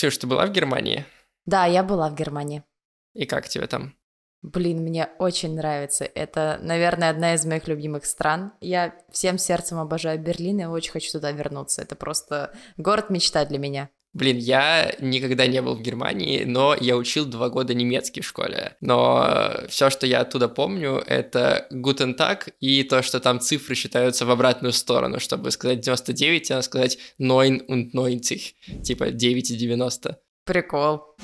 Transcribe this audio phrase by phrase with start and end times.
[0.00, 1.04] Ксюш, ты была в Германии?
[1.44, 2.64] Да, я была в Германии.
[3.12, 3.92] И как тебе там?
[4.40, 6.06] Блин, мне очень нравится.
[6.06, 8.54] Это, наверное, одна из моих любимых стран.
[8.62, 11.82] Я всем сердцем обожаю Берлин и очень хочу туда вернуться.
[11.82, 13.90] Это просто город мечта для меня.
[14.12, 18.76] Блин, я никогда не был в Германии, но я учил два года немецкий в школе.
[18.80, 24.26] Но все, что я оттуда помню, это Guten Tag и то, что там цифры считаются
[24.26, 25.20] в обратную сторону.
[25.20, 30.18] Чтобы сказать 99, надо сказать 9 und 90, типа 9 и 90.
[30.44, 31.16] Прикол.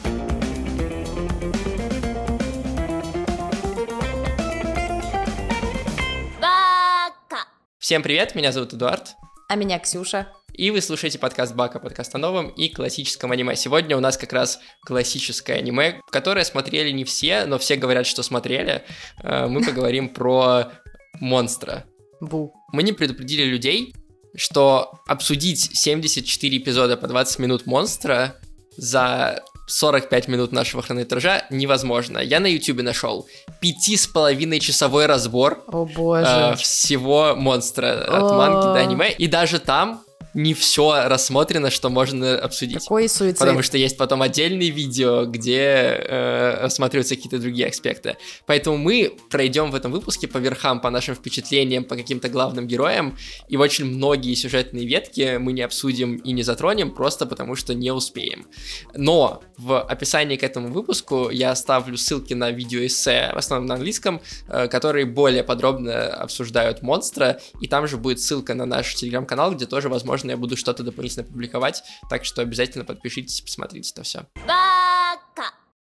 [7.78, 9.16] Всем привет, меня зовут Эдуард.
[9.48, 10.26] А меня Ксюша.
[10.54, 13.54] И вы слушаете подкаст Бака, подкаст о новом и классическом аниме.
[13.54, 18.24] Сегодня у нас как раз классическое аниме, которое смотрели не все, но все говорят, что
[18.24, 18.82] смотрели.
[19.22, 20.72] Э, мы поговорим про
[21.20, 21.84] монстра.
[22.20, 22.54] Бу.
[22.72, 23.94] Мы не предупредили людей,
[24.34, 28.40] что обсудить 74 эпизода по 20 минут монстра
[28.76, 32.18] за 45 минут нашего хронометража невозможно.
[32.18, 33.26] Я на YouTube нашел
[33.60, 36.24] пяти с половиной часовой разбор О боже.
[36.26, 38.34] э, всего монстра от О.
[38.36, 40.02] манги до аниме, и даже там
[40.36, 42.80] не все рассмотрено, что можно обсудить.
[42.80, 43.38] Какой суицид.
[43.38, 48.18] Потому что есть потом отдельные видео, где э, рассматриваются какие-то другие аспекты.
[48.44, 53.16] Поэтому мы пройдем в этом выпуске по верхам, по нашим впечатлениям, по каким-то главным героям.
[53.48, 57.90] И очень многие сюжетные ветки мы не обсудим и не затронем, просто потому что не
[57.90, 58.46] успеем.
[58.94, 64.20] Но в описании к этому выпуску я оставлю ссылки на видеоэссе, в основном на английском,
[64.48, 67.40] э, которые более подробно обсуждают монстра.
[67.62, 71.24] И там же будет ссылка на наш телеграм-канал, где тоже, возможно, я буду что-то дополнительно
[71.24, 71.82] публиковать.
[72.10, 74.26] Так что обязательно подпишитесь, посмотрите это все.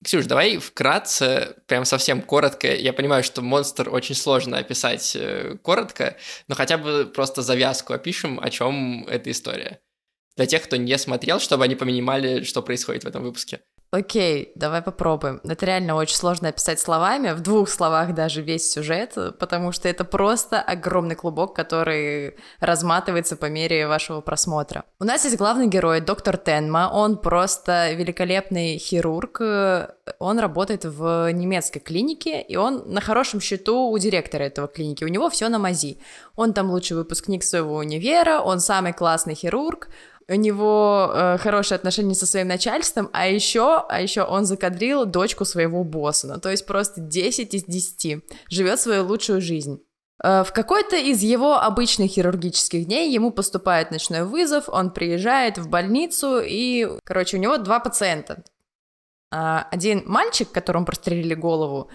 [0.05, 2.75] Ксюш, давай вкратце, прям совсем коротко.
[2.75, 6.17] Я понимаю, что монстр очень сложно описать э, коротко,
[6.49, 9.81] но хотя бы просто завязку опишем, о чем эта история.
[10.37, 13.61] Для тех, кто не смотрел, чтобы они понимали, что происходит в этом выпуске.
[13.95, 15.43] Окей, давай попробуем.
[15.45, 20.05] Это реально очень сложно описать словами, в двух словах даже весь сюжет, потому что это
[20.05, 24.85] просто огромный клубок, который разматывается по мере вашего просмотра.
[24.99, 29.43] У нас есть главный герой, доктор Тенма, он просто великолепный хирург,
[30.19, 35.09] он работает в немецкой клинике, и он на хорошем счету у директора этого клиники, у
[35.09, 35.99] него все на мази.
[36.35, 39.89] Он там лучший выпускник своего универа, он самый классный хирург,
[40.29, 45.45] у него э, хорошие отношения со своим начальством, а еще, а еще он закадрил дочку
[45.45, 49.83] своего босса, ну то есть просто 10 из 10, живет свою лучшую жизнь.
[50.23, 55.69] Э, В какой-то из его обычных хирургических дней ему поступает ночной вызов, он приезжает в
[55.69, 58.45] больницу, и, короче, у него два пациента.
[59.35, 61.91] А, Один мальчик, которому прострелили голову,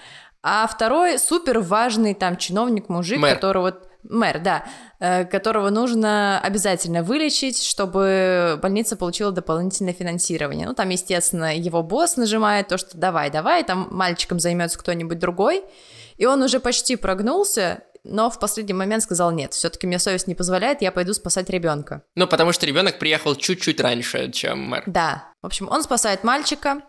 [0.49, 3.35] а второй супер важный там чиновник-мужик, Мэр.
[3.35, 3.77] которого...
[4.03, 4.63] Мэр, да,
[5.01, 10.65] э, которого нужно обязательно вылечить, чтобы больница получила дополнительное финансирование.
[10.65, 15.65] Ну, там, естественно, его босс нажимает то, что давай, давай, там мальчиком займется кто-нибудь другой,
[16.15, 20.35] и он уже почти прогнулся, но в последний момент сказал нет, все-таки мне совесть не
[20.35, 22.03] позволяет, я пойду спасать ребенка.
[22.15, 24.83] Ну, потому что ребенок приехал чуть-чуть раньше, чем мэр.
[24.85, 26.83] Да, в общем, он спасает мальчика,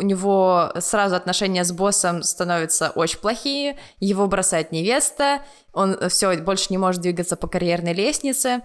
[0.00, 5.42] у него сразу отношения с боссом становятся очень плохие, его бросает невеста,
[5.74, 8.62] он все больше не может двигаться по карьерной лестнице.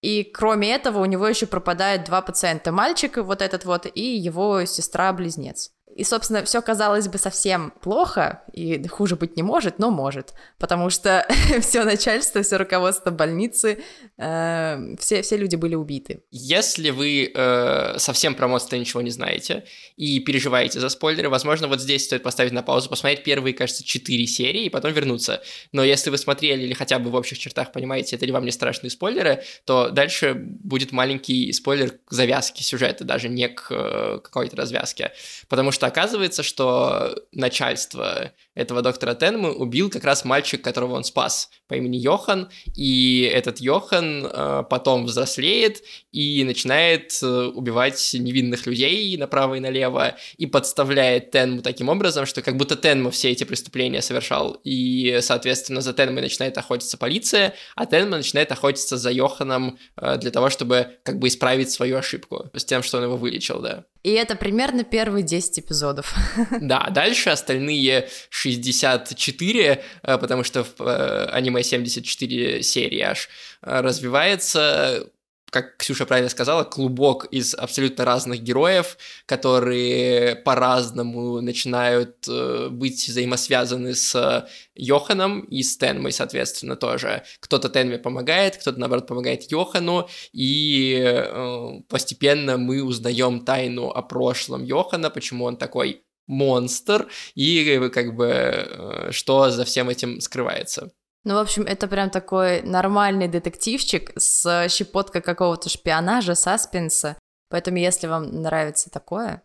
[0.00, 4.64] И кроме этого у него еще пропадают два пациента, мальчик вот этот вот и его
[4.64, 5.72] сестра-близнец.
[5.94, 10.90] И, собственно, все казалось бы совсем плохо, и хуже быть не может, но может, потому
[10.90, 11.26] что
[11.60, 13.82] все начальство, все руководство больницы,
[14.16, 16.22] э, все, все люди были убиты.
[16.30, 19.64] Если вы э, совсем про монстра ничего не знаете
[19.96, 24.26] и переживаете за спойлеры, возможно, вот здесь стоит поставить на паузу, посмотреть первые, кажется, четыре
[24.26, 25.42] серии и потом вернуться.
[25.72, 28.52] Но если вы смотрели или хотя бы в общих чертах понимаете, это ли вам не
[28.52, 34.56] страшные спойлеры, то дальше будет маленький спойлер к завязке сюжета, даже не к э, какой-то
[34.56, 35.12] развязке.
[35.48, 41.48] Потому что оказывается, что начальство этого доктора Тенмы убил как раз мальчик, которого он спас,
[41.68, 45.82] по имени Йохан, и этот Йохан э, потом взрослеет
[46.12, 52.42] и начинает э, убивать невинных людей направо и налево, и подставляет Тенму таким образом, что
[52.42, 57.86] как будто Тенма все эти преступления совершал, и, соответственно, за Тенмой начинает охотиться полиция, а
[57.86, 62.64] Тенма начинает охотиться за Йоханом э, для того, чтобы как бы исправить свою ошибку с
[62.64, 63.84] тем, что он его вылечил, да.
[64.02, 66.14] И это примерно первые 10 эпизодов.
[66.60, 68.08] Да, дальше остальные
[68.52, 73.28] 64, э, потому что в э, аниме 74 серии аж,
[73.62, 75.06] э, развивается
[75.50, 82.28] как Ксюша правильно сказала, клубок из абсолютно разных героев, которые по-разному начинают
[82.70, 87.22] быть взаимосвязаны с Йоханом и с Тенмой, соответственно, тоже.
[87.40, 95.08] Кто-то Тенме помогает, кто-то, наоборот, помогает Йохану, и постепенно мы узнаем тайну о прошлом Йохана,
[95.08, 100.92] почему он такой монстр, и как бы э, что за всем этим скрывается.
[101.24, 107.18] Ну, в общем, это прям такой нормальный детективчик с щепоткой какого-то шпионажа, саспенса.
[107.50, 109.42] Поэтому, если вам нравится такое,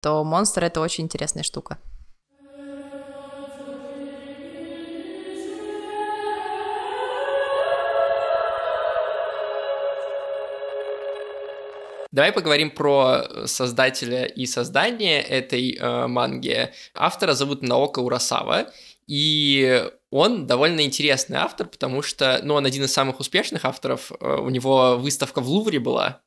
[0.00, 1.78] то «Монстр»— это очень интересная штука.
[12.10, 16.70] Давай поговорим про создателя и создание этой э, манги.
[16.94, 18.68] Автора зовут Наока Урасава,
[19.06, 24.10] и он довольно интересный автор, потому что, ну, он один из самых успешных авторов.
[24.20, 26.22] Э, у него выставка в Лувре была.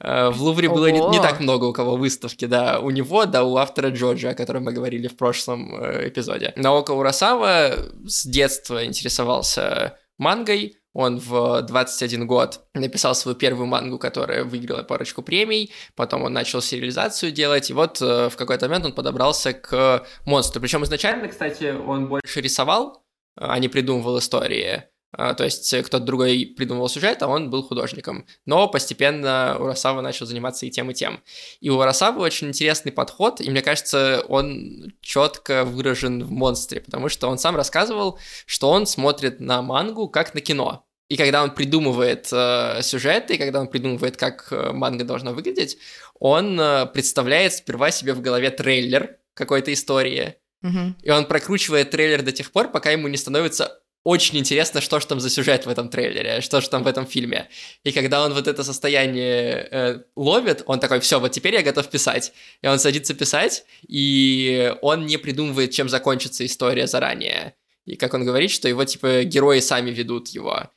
[0.00, 0.76] Э, в Лувре Ого.
[0.76, 2.80] было не, не так много у кого выставки, да.
[2.80, 6.52] У него, да, у автора Джорджа, о котором мы говорили в прошлом э, эпизоде.
[6.56, 14.44] Наока Урасава с детства интересовался мангой, он в 21 год написал свою первую мангу, которая
[14.44, 18.92] выиграла парочку премий, потом он начал сериализацию делать, и вот э, в какой-то момент он
[18.92, 20.60] подобрался к монстру.
[20.60, 23.04] Причем изначально, кстати, он больше рисовал,
[23.36, 24.84] а не придумывал истории.
[25.12, 28.26] А, то есть э, кто-то другой придумывал сюжет, а он был художником.
[28.46, 31.22] Но постепенно Урасава начал заниматься и тем, и тем.
[31.60, 37.08] И у Урасавы очень интересный подход, и мне кажется, он четко выражен в «Монстре», потому
[37.08, 40.86] что он сам рассказывал, что он смотрит на мангу как на кино.
[41.08, 45.76] И когда он придумывает э, сюжеты, и когда он придумывает, как э, манга должна выглядеть,
[46.20, 50.94] он э, представляет сперва себе в голове трейлер какой-то истории, Mm-hmm.
[51.02, 55.06] И он прокручивает трейлер до тех пор, пока ему не становится очень интересно, что же
[55.06, 57.48] там за сюжет в этом трейлере, что же там в этом фильме.
[57.84, 61.88] И когда он вот это состояние э, ловит, он такой, все, вот теперь я готов
[61.90, 62.32] писать.
[62.62, 67.54] И он садится писать, и он не придумывает, чем закончится история заранее.
[67.84, 70.70] И как он говорит, что его, типа, герои сами ведут его.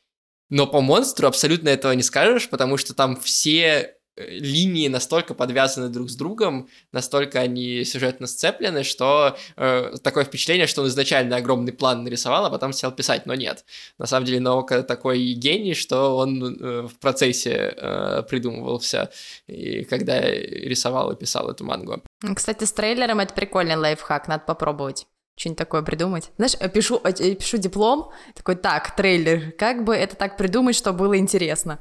[0.49, 6.10] Но по монстру абсолютно этого не скажешь, потому что там все линии настолько подвязаны друг
[6.10, 12.04] с другом, настолько они сюжетно сцеплены, что э, такое впечатление, что он изначально огромный план
[12.04, 13.65] нарисовал, а потом сел писать, но нет.
[13.98, 19.10] На самом деле Наока такой гений, что он э, в процессе э, придумывал все,
[19.48, 22.01] и когда рисовал и писал эту мангу.
[22.36, 26.30] Кстати, с трейлером это прикольный лайфхак, надо попробовать что-нибудь такое придумать.
[26.38, 31.80] Знаешь, пишу, пишу диплом, такой, так, трейлер, как бы это так придумать, чтобы было интересно?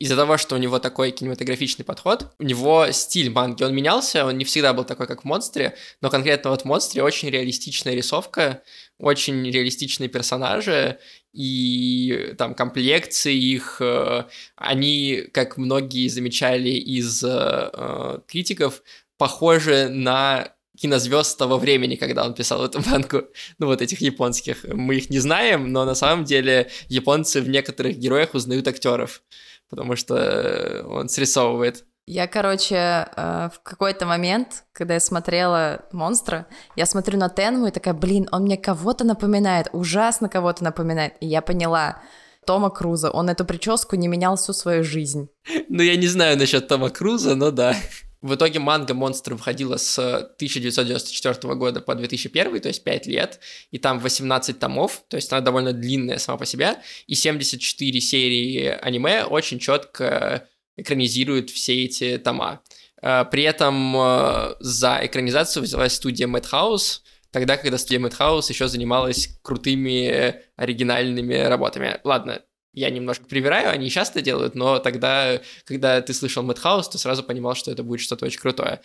[0.00, 4.38] Из-за того, что у него такой кинематографичный подход, у него стиль манги, он менялся, он
[4.38, 8.62] не всегда был такой, как в «Монстре», но конкретно вот в «Монстре» очень реалистичная рисовка,
[8.98, 10.98] очень реалистичные персонажи,
[11.34, 14.24] и там комплекции их, э,
[14.56, 18.82] они, как многие замечали из э, критиков,
[19.18, 23.24] похожи на кинозвезд того времени, когда он писал эту мангу,
[23.58, 24.64] ну вот этих японских.
[24.64, 29.22] Мы их не знаем, но на самом деле японцы в некоторых героях узнают актеров
[29.70, 31.84] потому что э, он срисовывает.
[32.06, 37.70] Я, короче, э, в какой-то момент, когда я смотрела «Монстра», я смотрю на Тенму и
[37.70, 41.14] такая, блин, он мне кого-то напоминает, ужасно кого-то напоминает.
[41.20, 42.02] И я поняла,
[42.46, 45.28] Тома Круза, он эту прическу не менял всю свою жизнь.
[45.68, 47.76] Ну, я не знаю насчет Тома Круза, но да.
[48.22, 53.40] В итоге манга «Монстр» выходила с 1994 года по 2001, то есть 5 лет,
[53.70, 56.76] и там 18 томов, то есть она довольно длинная сама по себе,
[57.06, 60.46] и 74 серии аниме очень четко
[60.76, 62.60] экранизируют все эти тома.
[63.00, 67.00] Э, при этом э, за экранизацию взялась студия Madhouse,
[67.30, 72.00] тогда, когда студия Madhouse еще занималась крутыми оригинальными работами.
[72.04, 77.22] Ладно, я немножко привираю, они часто делают, но тогда, когда ты слышал Мэтхаус, ты сразу
[77.22, 78.80] понимал, что это будет что-то очень крутое.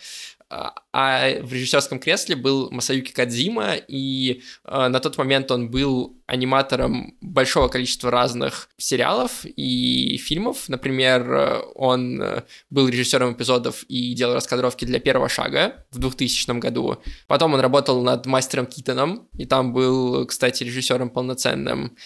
[0.48, 6.16] А, а в режиссерском кресле был Масаюки Кадзима, и э, на тот момент он был
[6.26, 10.68] аниматором большого количества разных сериалов и фильмов.
[10.68, 16.98] Например, он э, был режиссером эпизодов и делал раскадровки для первого шага в 2000 году.
[17.26, 21.96] Потом он работал над Мастером Китоном, и там был, кстати, режиссером полноценным.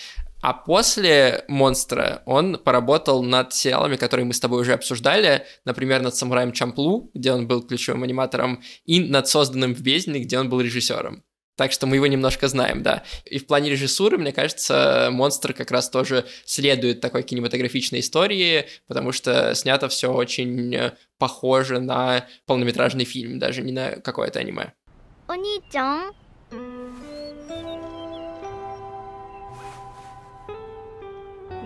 [0.42, 6.16] А после «Монстра» он поработал над сериалами, которые мы с тобой уже обсуждали, например, над
[6.16, 10.62] «Самураем Чамплу», где он был ключевым аниматором, и над «Созданным в бездне», где он был
[10.62, 11.24] режиссером.
[11.58, 13.04] Так что мы его немножко знаем, да.
[13.24, 19.14] И в плане режиссуры, мне кажется, «Монстр» как раз тоже следует такой кинематографичной истории, потому
[19.14, 24.74] что снято все очень похоже на полнометражный фильм, даже не на какое-то аниме.
[25.28, 26.12] お兄ちゃん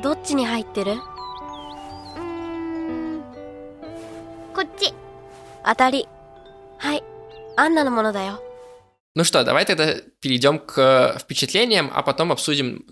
[0.04, 0.96] どっちに入ってる？
[2.18, 3.22] うん。
[4.54, 4.92] こっち。
[5.64, 6.06] 当たり。
[6.76, 7.02] はい。
[7.56, 8.42] アンナのものだよ。
[9.14, 12.84] Ну что, давай тогда перейдем к впечатлениям, а потом обсудим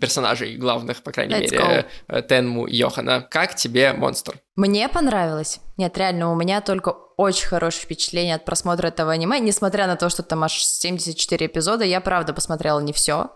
[0.00, 3.20] персонажей главных, по крайней Let's мере, э, Тенму и Йохана.
[3.20, 4.40] Как тебе монстр?
[4.56, 5.60] Мне понравилось.
[5.76, 10.08] Нет, реально, у меня только очень хорошее впечатление от просмотра этого аниме, несмотря на то,
[10.08, 13.32] что там аж 74 эпизода, я правда посмотрела не все.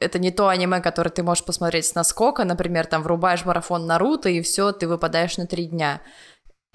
[0.00, 4.28] Это не то аниме, которое ты можешь посмотреть с наскока, например, там врубаешь марафон Наруто,
[4.28, 6.02] и все, ты выпадаешь на три дня.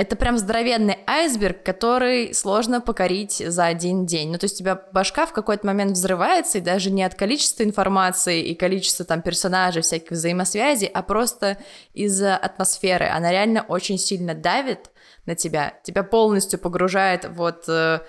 [0.02, 4.32] Это прям здоровенный айсберг, который сложно покорить за один день.
[4.32, 7.62] Ну, то есть у тебя башка в какой-то момент взрывается, и даже не от количества
[7.62, 11.60] информации и количества там персонажей, всяких взаимосвязей, а просто
[11.94, 13.10] из-за атмосферы.
[13.10, 14.90] Она реально очень сильно давит
[15.28, 18.00] на тебя, тебя полностью погружает вот э,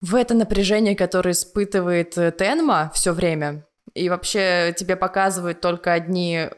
[0.00, 3.66] в это напряжение, которое испытывает э, Тенма все время.
[3.94, 6.50] И вообще тебе показывают только одни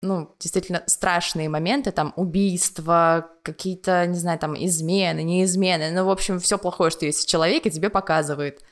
[0.00, 6.38] ну, действительно страшные моменты, там, убийства, какие-то, не знаю, там, измены, неизмены, ну, в общем,
[6.38, 8.62] все плохое, что есть в человеке, тебе показывает.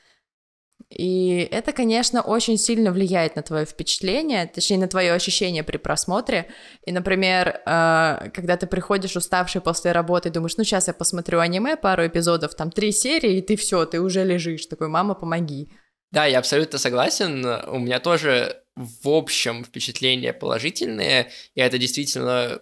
[0.89, 6.47] И это, конечно, очень сильно влияет на твое впечатление, точнее, на твое ощущение при просмотре.
[6.85, 11.75] И, например, э, когда ты приходишь уставший после работы думаешь, ну, сейчас я посмотрю аниме,
[11.75, 15.69] пару эпизодов, там, три серии, и ты все, ты уже лежишь, такой, мама, помоги.
[16.11, 17.45] Да, я абсолютно согласен.
[17.67, 22.59] У меня тоже в общем впечатления положительные, и это действительно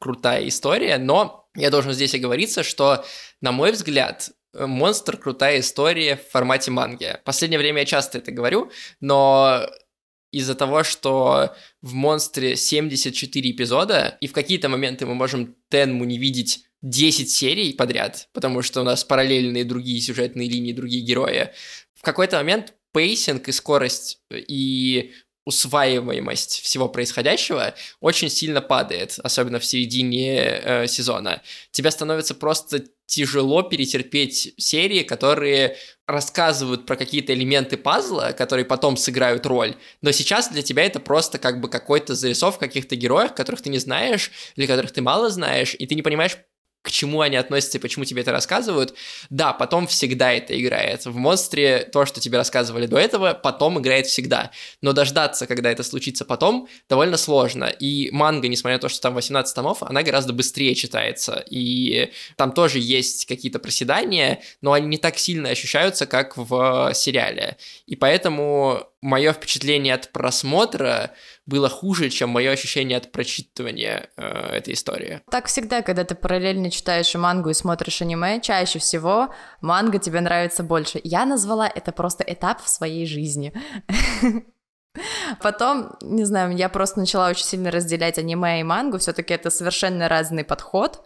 [0.00, 3.04] крутая история, но я должен здесь оговориться, что,
[3.40, 7.16] на мой взгляд, монстр крутая история в формате манги.
[7.20, 9.66] В последнее время я часто это говорю, но
[10.32, 16.18] из-за того, что в монстре 74 эпизода, и в какие-то моменты мы можем Тенму не
[16.18, 21.50] видеть 10 серий подряд, потому что у нас параллельные другие сюжетные линии, другие герои,
[21.94, 25.12] в какой-то момент pacing и скорость и
[25.48, 31.40] усваиваемость всего происходящего очень сильно падает, особенно в середине э, сезона.
[31.70, 39.46] Тебе становится просто тяжело перетерпеть серии, которые рассказывают про какие-то элементы пазла, которые потом сыграют
[39.46, 39.74] роль.
[40.02, 43.78] Но сейчас для тебя это просто как бы какой-то зарисов каких-то героев, которых ты не
[43.78, 46.36] знаешь или которых ты мало знаешь, и ты не понимаешь,
[46.88, 48.94] к чему они относятся и почему тебе это рассказывают,
[49.28, 51.04] да, потом всегда это играет.
[51.04, 54.50] В «Монстре» то, что тебе рассказывали до этого, потом играет всегда.
[54.80, 57.66] Но дождаться, когда это случится потом, довольно сложно.
[57.66, 61.44] И манга, несмотря на то, что там 18 томов, она гораздо быстрее читается.
[61.50, 67.58] И там тоже есть какие-то проседания, но они не так сильно ощущаются, как в сериале.
[67.86, 71.12] И поэтому мое впечатление от просмотра
[71.46, 75.22] было хуже, чем мое ощущение от прочитывания э, этой истории.
[75.30, 80.20] Так всегда, когда ты параллельно читаешь и мангу и смотришь аниме, чаще всего манга тебе
[80.20, 81.00] нравится больше.
[81.04, 83.52] Я назвала это просто этап в своей жизни.
[85.40, 88.98] Потом, не знаю, я просто начала очень сильно разделять аниме и мангу.
[88.98, 91.02] Все-таки это совершенно разный подход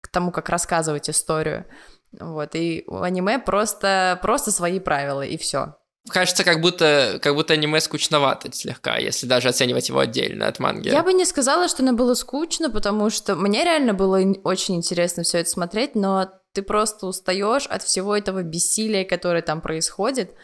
[0.00, 1.66] к тому, как рассказывать историю.
[2.18, 5.74] Вот, и у аниме просто, просто свои правила, и все
[6.08, 10.88] кажется, как будто, как будто аниме скучновато слегка, если даже оценивать его отдельно от манги.
[10.88, 15.22] Я бы не сказала, что оно было скучно, потому что мне реально было очень интересно
[15.22, 20.34] все это смотреть, но ты просто устаешь от всего этого бессилия, которое там происходит.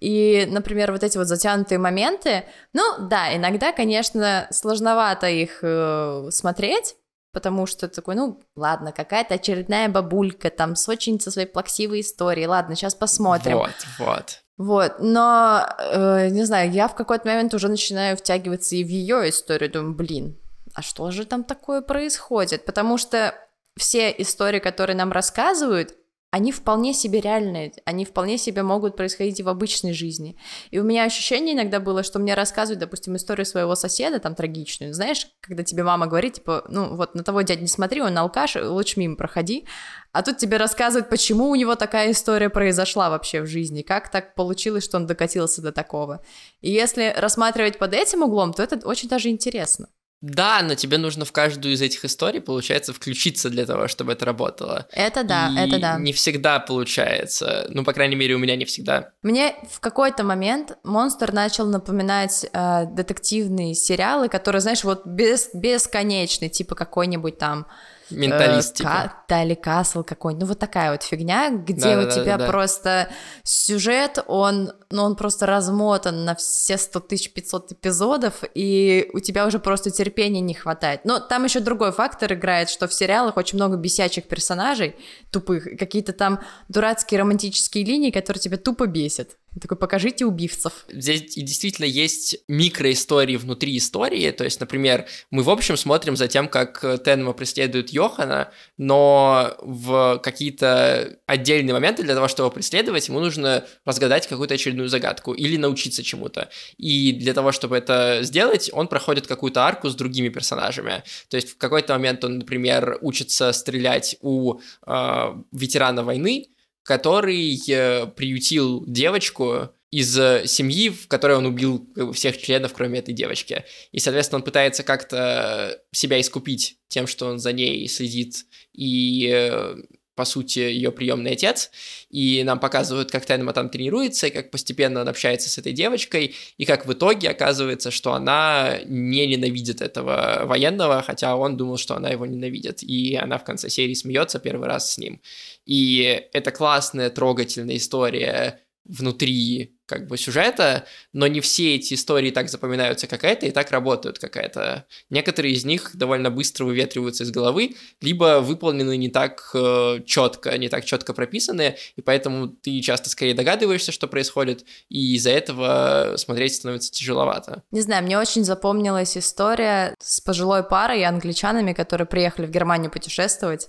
[0.00, 2.44] И, например, вот эти вот затянутые моменты,
[2.74, 6.96] ну да, иногда, конечно, сложновато их э, смотреть,
[7.32, 12.46] потому что такой, ну, ладно, какая-то очередная бабулька там с очень со своей плаксивой историей,
[12.46, 13.56] ладно, сейчас посмотрим.
[13.56, 14.42] Вот, вот.
[14.56, 19.28] Вот, но, э, не знаю, я в какой-то момент уже начинаю втягиваться и в ее
[19.28, 20.38] историю, думаю, блин,
[20.74, 22.64] а что же там такое происходит?
[22.64, 23.34] Потому что
[23.76, 25.94] все истории, которые нам рассказывают,
[26.36, 30.36] они вполне себе реальные, они вполне себе могут происходить и в обычной жизни.
[30.70, 34.92] И у меня ощущение иногда было, что мне рассказывают, допустим, историю своего соседа, там, трагичную,
[34.92, 38.56] знаешь, когда тебе мама говорит, типа, ну, вот на того дядю не смотри, он алкаш,
[38.56, 39.66] лучше мимо проходи,
[40.12, 44.34] а тут тебе рассказывают, почему у него такая история произошла вообще в жизни, как так
[44.34, 46.22] получилось, что он докатился до такого.
[46.60, 49.88] И если рассматривать под этим углом, то это очень даже интересно.
[50.22, 54.24] Да, но тебе нужно в каждую из этих историй, получается, включиться для того, чтобы это
[54.24, 54.86] работало.
[54.92, 55.98] Это да, И это да.
[55.98, 57.66] не всегда получается.
[57.68, 59.12] Ну, по крайней мере, у меня не всегда.
[59.22, 66.48] Мне в какой-то момент монстр начал напоминать э, детективные сериалы, которые, знаешь, вот без, бесконечный,
[66.48, 67.66] типа какой-нибудь там
[68.10, 72.36] Менталист, э, или Касл какой-нибудь, ну вот такая вот фигня, где да, у да, тебя
[72.38, 72.46] да.
[72.46, 73.08] просто
[73.42, 79.46] сюжет, он, ну он просто размотан на все 100 тысяч 500 эпизодов, и у тебя
[79.46, 81.00] уже просто терпения не хватает.
[81.04, 84.96] Но там еще другой фактор играет, что в сериалах очень много бесячих персонажей,
[85.30, 89.36] тупых, какие-то там дурацкие романтические линии, которые тебя тупо бесят.
[89.60, 90.84] Такой, покажите убивцев.
[90.88, 96.48] Здесь действительно есть микроистории внутри истории, то есть, например, мы в общем смотрим за тем,
[96.48, 103.64] как Тенма преследует Йохана, но в какие-то отдельные моменты для того, чтобы преследовать, ему нужно
[103.84, 106.48] разгадать какую-то очередную загадку или научиться чему-то.
[106.76, 111.02] И для того, чтобы это сделать, он проходит какую-то арку с другими персонажами.
[111.28, 116.48] То есть в какой-то момент он, например, учится стрелять у э, ветерана войны,
[116.86, 123.12] который э, приютил девочку из э, семьи, в которой он убил всех членов, кроме этой
[123.12, 123.64] девочки.
[123.92, 129.76] И, соответственно, он пытается как-то себя искупить тем, что он за ней следит и э,
[130.16, 131.70] по сути, ее приемный отец,
[132.10, 136.34] и нам показывают, как Тенма там тренируется, и как постепенно он общается с этой девочкой,
[136.56, 141.94] и как в итоге оказывается, что она не ненавидит этого военного, хотя он думал, что
[141.94, 145.20] она его ненавидит, и она в конце серии смеется первый раз с ним.
[145.66, 152.48] И это классная, трогательная история внутри как бы сюжета, но не все эти истории так
[152.48, 154.86] запоминаются, как это, и так работают, как это.
[155.10, 160.68] Некоторые из них довольно быстро выветриваются из головы, либо выполнены не так э, четко, не
[160.68, 166.56] так четко прописаны, и поэтому ты часто скорее догадываешься, что происходит, и из-за этого смотреть
[166.56, 167.62] становится тяжеловато.
[167.70, 172.90] Не знаю, мне очень запомнилась история с пожилой парой и англичанами, которые приехали в Германию
[172.90, 173.68] путешествовать,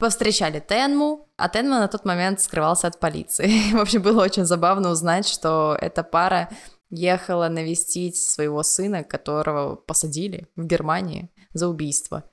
[0.00, 3.70] Повстречали Тенму, а Тенма на тот момент скрывался от полиции.
[3.76, 6.48] В общем, было очень забавно узнать, что эта пара
[6.88, 12.24] ехала навестить своего сына, которого посадили в Германии за убийство.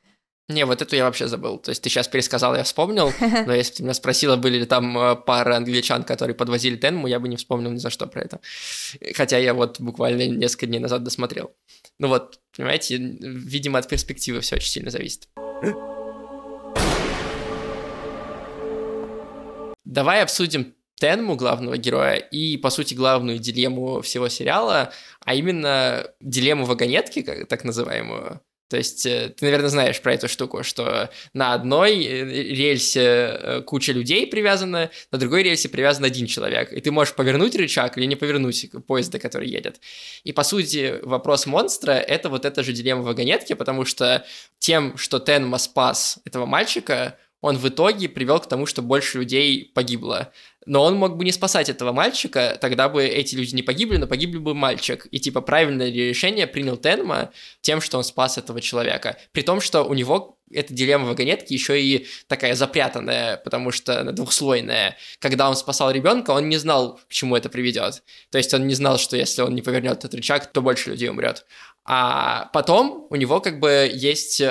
[0.47, 1.57] Не, вот эту я вообще забыл.
[1.57, 4.65] То есть ты сейчас пересказал, я вспомнил, но если бы ты меня спросила, были ли
[4.65, 8.21] там э, пары англичан, которые подвозили Тенму, я бы не вспомнил ни за что про
[8.21, 8.39] это.
[9.13, 11.51] Хотя я вот буквально несколько дней назад досмотрел.
[11.99, 15.27] Ну вот, понимаете, видимо, от перспективы все очень сильно зависит.
[19.87, 24.91] Давай обсудим Тенму, главного героя, и, по сути, главную дилемму всего сериала,
[25.23, 28.41] а именно дилемму вагонетки, так называемую.
[28.69, 33.61] То есть э, ты, наверное, знаешь про эту штуку, что на одной э, рельсе э,
[33.61, 38.03] куча людей привязана, на другой рельсе привязан один человек, и ты можешь повернуть рычаг или
[38.03, 39.79] не повернуть поезда, который едет.
[40.25, 44.25] И, по сути, вопрос монстра— это вот эта же дилемма вагонетки, потому что
[44.59, 49.71] тем, что Тенма спас этого мальчика, он в итоге привел к тому, что больше людей
[49.73, 50.31] погибло.
[50.65, 54.07] Но он мог бы не спасать этого мальчика, тогда бы эти люди не погибли, но
[54.07, 55.07] погибли бы мальчик.
[55.11, 59.17] И типа правильное решение принял Тенма тем, что он спас этого человека.
[59.31, 64.11] При том, что у него эта дилемма вагонетки еще и такая запрятанная, потому что она
[64.11, 64.97] двухслойная.
[65.19, 68.03] Когда он спасал ребенка, он не знал, к чему это приведет.
[68.31, 71.09] То есть он не знал, что если он не повернет этот рычаг, то больше людей
[71.09, 71.45] умрет.
[71.85, 74.41] А потом у него как бы есть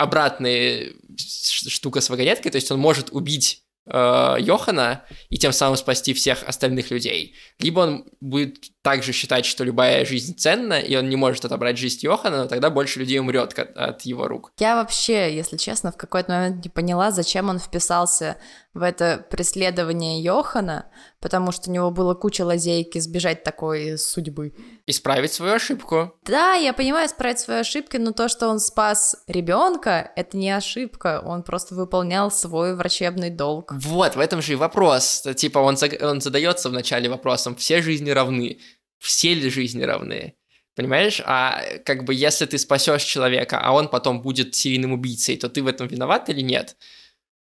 [0.00, 6.14] обратная штука с вагонеткой, то есть он может убить э, Йохана и тем самым спасти
[6.14, 7.34] всех остальных людей.
[7.58, 11.98] Либо он будет также считать, что любая жизнь ценна, и он не может отобрать жизнь
[12.02, 14.52] Йохана, но тогда больше людей умрет от, от его рук.
[14.58, 18.38] Я вообще, если честно, в какой-то момент не поняла, зачем он вписался
[18.72, 20.86] в это преследование Йохана,
[21.20, 24.54] потому что у него было куча лазейки сбежать такой судьбы.
[24.86, 26.14] Исправить свою ошибку.
[26.24, 31.20] Да, я понимаю, исправить свою ошибку, но то, что он спас ребенка, это не ошибка,
[31.24, 33.72] он просто выполнял свой врачебный долг.
[33.72, 35.26] Вот, в этом же и вопрос.
[35.36, 38.60] Типа он, он задается вначале вопросом, все жизни равны,
[39.00, 40.34] все ли жизни равны?
[40.76, 41.20] Понимаешь?
[41.24, 45.62] А как бы если ты спасешь человека, а он потом будет серийным убийцей, то ты
[45.62, 46.76] в этом виноват или нет?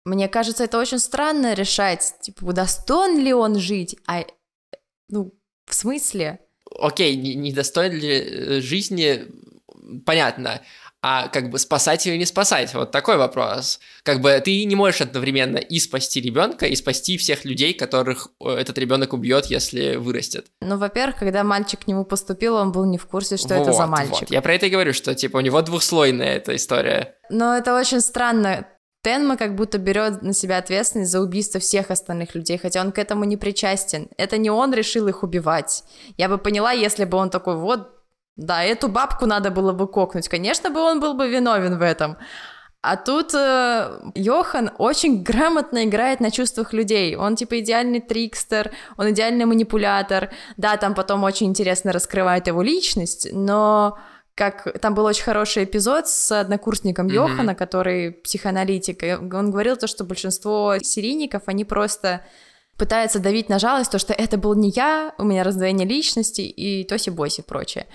[0.06, 4.24] Мне кажется, это очень странно решать, типа, достоин ли он жить, а,
[5.10, 5.34] ну,
[5.66, 6.40] в смысле?
[6.80, 9.26] Окей, не, не достоин ли э, жизни,
[10.06, 10.62] понятно,
[11.02, 12.74] а как бы спасать или не спасать?
[12.74, 13.80] Вот такой вопрос.
[14.04, 18.50] Как бы ты не можешь одновременно и спасти ребенка, и спасти всех людей, которых э,
[18.50, 20.48] этот ребенок убьет, если вырастет.
[20.62, 23.74] Ну, во-первых, когда мальчик к нему поступил, он был не в курсе, что вот, это
[23.74, 24.22] за мальчик.
[24.22, 24.32] Вот.
[24.32, 27.16] Я про это и говорю, что типа у него двухслойная эта история.
[27.30, 28.66] Но это очень странно
[29.08, 33.00] Тенма как будто берет на себя ответственность за убийство всех остальных людей, хотя он к
[33.00, 34.10] этому не причастен.
[34.18, 35.84] Это не он решил их убивать.
[36.18, 37.97] Я бы поняла, если бы он такой, вот,
[38.38, 40.30] да, эту бабку надо было бы кокнуть.
[40.30, 42.18] Конечно бы он был бы виновен в этом.
[42.82, 47.16] А тут э, Йохан очень грамотно играет на чувствах людей.
[47.16, 50.30] Он типа идеальный трикстер, он идеальный манипулятор.
[50.56, 53.98] Да, там потом очень интересно раскрывает его личность, но
[54.36, 57.14] как там был очень хороший эпизод с однокурсником mm-hmm.
[57.14, 62.22] Йохана, который психоаналитик, и он говорил то, что большинство серийников, они просто
[62.78, 66.88] пытаются давить на жалость, то, что это был не я, у меня раздвоение личности и
[66.88, 67.88] тоси-боси прочее.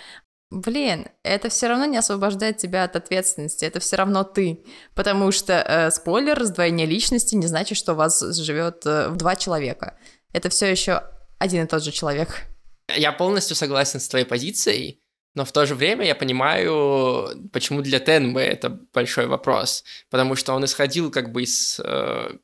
[0.53, 4.63] Блин, это все равно не освобождает тебя от ответственности, это все равно ты,
[4.95, 9.99] потому что э, спойлер, раздвоение личности не значит, что у вас живет э, два человека.
[10.35, 11.05] Это все еще
[11.39, 12.43] один и тот же человек.
[12.95, 15.01] Я полностью согласен с твоей позицией,
[15.35, 19.85] но в то же время я понимаю, почему для Тенмы это большой вопрос.
[20.11, 22.37] Потому что он исходил как бы из э,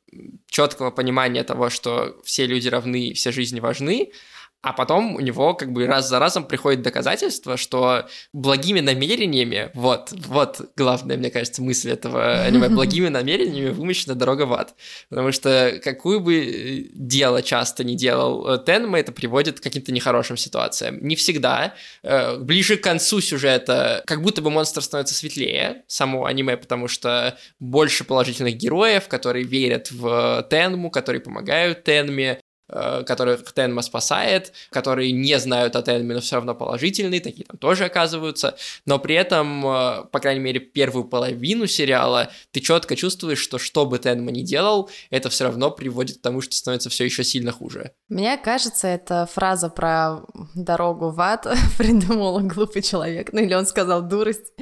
[0.47, 4.13] четкого понимания того, что все люди равны, все жизни важны,
[4.61, 10.13] а потом у него как бы раз за разом приходит доказательство, что благими намерениями, вот,
[10.27, 14.75] вот главная, мне кажется, мысль этого аниме, благими намерениями вымощена дорога в ад.
[15.11, 19.93] Потому что какую бы э, дело часто не делал э, Тенма, это приводит к каким-то
[19.93, 20.99] нехорошим ситуациям.
[21.07, 21.75] Не всегда.
[22.03, 27.39] Э, ближе к концу сюжета как будто бы монстр становится светлее, само аниме, потому что
[27.61, 35.39] больше положительных героев, которые верят в Тенму, которые помогают Тенме, которых Тенма спасает, которые не
[35.39, 40.05] знают о Тенме, но все равно положительные, такие там тоже оказываются, но при этом, э,
[40.11, 44.91] по крайней мере, первую половину сериала ты четко чувствуешь, что что бы Тенма ни делал,
[45.11, 47.93] это все равно приводит к тому, что становится все еще сильно хуже.
[48.09, 50.21] Мне кажется, эта фраза про
[50.55, 51.47] дорогу в ад
[51.79, 54.53] придумал глупый человек, ну или он сказал дурость,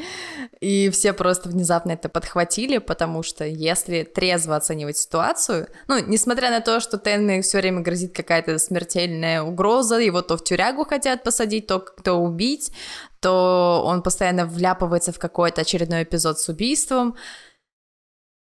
[0.60, 6.60] и все просто внезапно это подхватили, потому что если трезво оценивать ситуацию, ну, несмотря на
[6.60, 11.22] то, что Тенме все время говорит грозит какая-то смертельная угроза, его то в тюрягу хотят
[11.22, 12.72] посадить, то кто убить,
[13.20, 17.16] то он постоянно вляпывается в какой-то очередной эпизод с убийством.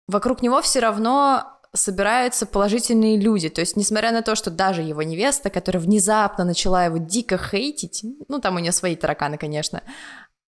[0.09, 3.49] Вокруг него все равно собираются положительные люди.
[3.49, 8.05] То есть, несмотря на то, что даже его невеста, которая внезапно начала его дико хейтить,
[8.29, 9.83] ну, там у нее свои тараканы, конечно,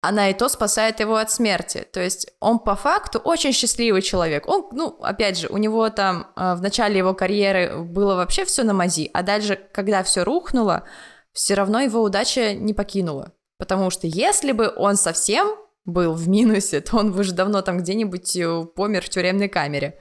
[0.00, 1.86] она и то спасает его от смерти.
[1.92, 4.46] То есть он по факту очень счастливый человек.
[4.48, 8.62] Он, ну, опять же, у него там э, в начале его карьеры было вообще все
[8.62, 10.84] на мази, а дальше, когда все рухнуло,
[11.32, 13.32] все равно его удача не покинула.
[13.58, 17.78] Потому что если бы он совсем был в минусе, то он бы уже давно там
[17.78, 19.98] где-нибудь э, помер в тюремной камере.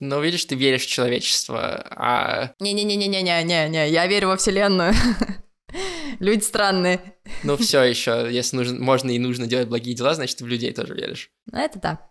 [0.00, 2.52] Ну, видишь, ты веришь в человечество, а...
[2.60, 4.94] Не-не-не-не-не-не-не, я верю во Вселенную.
[6.18, 7.00] Люди странные.
[7.42, 10.72] Ну все еще, если нужно, можно и нужно делать благие дела, значит, ты в людей
[10.72, 11.30] тоже веришь.
[11.52, 12.10] Это да.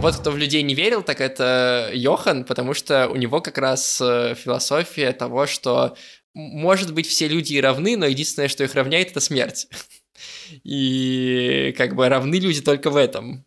[0.00, 4.00] Вот кто в людей не верил, так это Йохан, потому что у него как раз
[4.00, 5.96] э, философия того, что
[6.34, 9.68] может быть все люди равны, но единственное, что их равняет, это смерть.
[10.64, 13.46] И как бы равны люди только в этом.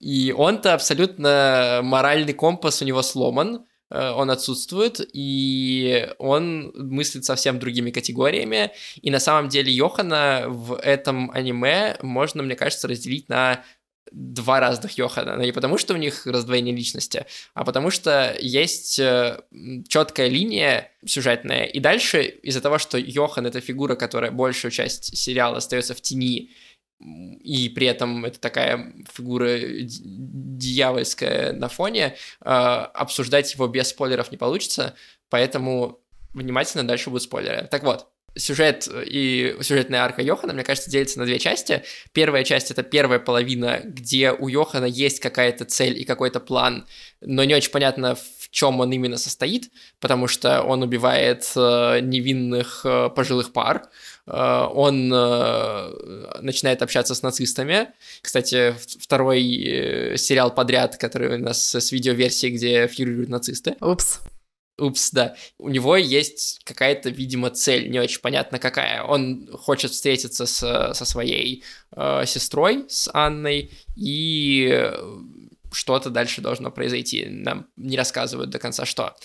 [0.00, 7.90] И он-то абсолютно моральный компас у него сломан, он отсутствует, и он мыслит совсем другими
[7.90, 8.70] категориями.
[9.02, 13.64] И на самом деле Йохана в этом аниме можно, мне кажется, разделить на
[14.12, 15.36] два разных Йохана.
[15.36, 19.40] Но не потому, что у них раздвоение личности, а потому что есть э,
[19.88, 21.64] четкая линия сюжетная.
[21.64, 26.50] И дальше из-за того, что Йохан— это фигура, которая большую часть сериала остается в тени,
[27.42, 34.36] и при этом это такая фигура дьявольская на фоне, э, обсуждать его без спойлеров не
[34.36, 34.94] получится,
[35.28, 36.00] поэтому
[36.34, 37.66] внимательно дальше будут спойлеры.
[37.70, 41.82] Так вот, сюжет и сюжетная арка Йохана, мне кажется, делится на две части.
[42.12, 46.86] Первая часть— это первая половина, где у Йохана есть какая-то цель и какой-то план,
[47.20, 52.82] но не очень понятно, в чем он именно состоит, потому что он убивает э, невинных
[52.84, 53.88] э, пожилых пар,
[54.26, 57.88] он э, начинает общаться с нацистами.
[58.20, 63.76] Кстати, второй э, сериал подряд, который у нас с видеоверсией, где фигурируют нацисты.
[63.80, 64.20] Упс.
[64.78, 65.34] Упс, да.
[65.58, 69.02] У него есть какая-то, видимо, цель, не очень понятно какая.
[69.02, 71.64] Он хочет встретиться с, со своей
[71.96, 74.92] э, сестрой, с Анной, и
[75.72, 77.26] что-то дальше должно произойти.
[77.28, 79.16] Нам не рассказывают до конца что.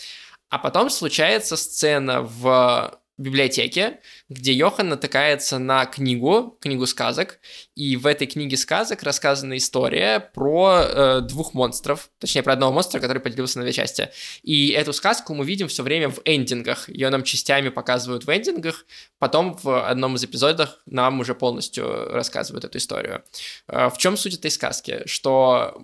[0.49, 7.39] А потом случается сцена в библиотеке, где Йохан натыкается на книгу, книгу сказок,
[7.75, 12.99] и в этой книге сказок рассказана история про э, двух монстров, точнее, про одного монстра,
[12.99, 14.09] который поделился на две части.
[14.43, 16.89] И эту сказку мы видим все время в эндингах.
[16.89, 18.85] Ее нам частями показывают в эндингах,
[19.17, 23.23] потом в одном из эпизодов нам уже полностью рассказывают эту историю.
[23.67, 25.03] Э, в чем суть этой сказки?
[25.05, 25.81] Что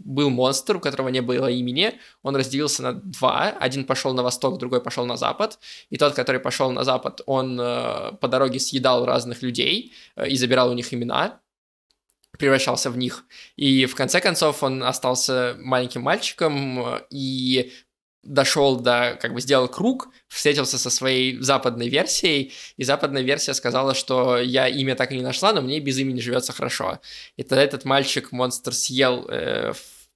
[0.00, 4.58] был монстр, у которого не было имени, он разделился на два, один пошел на восток,
[4.58, 5.58] другой пошел на запад,
[5.90, 7.83] и тот, который пошел на запад, он э,
[8.20, 11.40] по дороге съедал разных людей э, и забирал у них имена,
[12.38, 13.24] превращался в них.
[13.56, 17.72] И в конце концов он остался маленьким мальчиком э, и
[18.24, 23.94] дошел до, как бы сделал круг, встретился со своей западной версией, и западная версия сказала,
[23.94, 27.00] что я имя так и не нашла, но мне без имени живется хорошо.
[27.36, 29.72] И тогда этот мальчик-монстр съел э,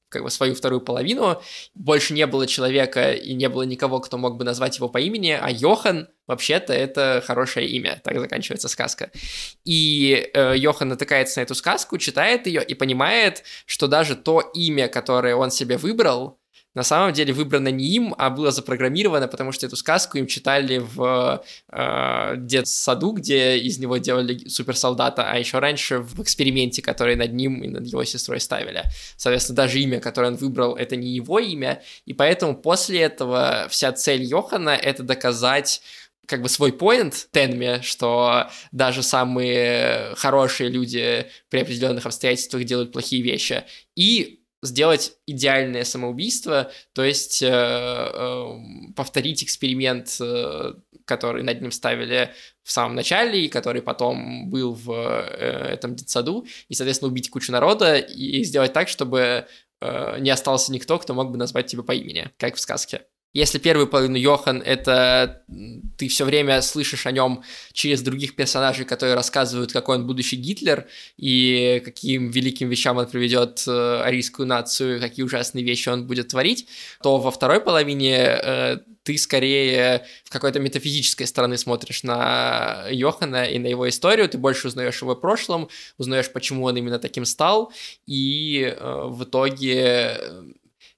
[0.08, 1.40] как бы свою вторую половину,
[1.74, 5.38] больше не было человека и не было никого, кто мог бы назвать его по имени,
[5.40, 9.10] а Йохан вообще-то это хорошее имя, так заканчивается сказка.
[9.64, 14.88] И э, Йохан натыкается на эту сказку, читает ее и понимает, что даже то имя,
[14.88, 16.38] которое он себе выбрал,
[16.74, 20.78] на самом деле выбрано не им, а было запрограммировано, потому что эту сказку им читали
[20.78, 27.33] в э, детсаду, где из него делали суперсолдата, а еще раньше в эксперименте, который над
[27.33, 28.85] ним и над его сестрой ставили.
[29.16, 33.92] Соответственно, даже имя, которое он выбрал, это не его имя, и поэтому после этого вся
[33.92, 35.83] цель Йохана— это доказать
[36.26, 43.22] как бы свой поинт Тенме, что даже самые хорошие люди при определенных обстоятельствах делают плохие
[43.22, 43.64] вещи.
[43.96, 48.46] И сделать идеальное самоубийство, то есть э, э,
[48.96, 54.90] повторить эксперимент, э, который над ним ставили в самом начале, и который потом был в
[54.90, 59.46] э, этом детсаду, и, соответственно, убить кучу народа и сделать так, чтобы
[59.80, 63.02] э, не остался никто, кто мог бы назвать тебя по имени, как в сказке.
[63.34, 65.42] Если первую половину Йохан это
[65.98, 70.86] ты все время слышишь о нем через других персонажей, которые рассказывают, какой он будущий Гитлер
[71.18, 76.68] и каким великим вещам он приведет э, арийскую нацию, какие ужасные вещи он будет творить,
[77.02, 83.58] то во второй половине э, ты скорее в какой-то метафизической стороны смотришь на Йохана и
[83.58, 87.72] на его историю, ты больше узнаешь его прошлом, узнаешь, почему он именно таким стал,
[88.06, 90.42] и э, в итоге э,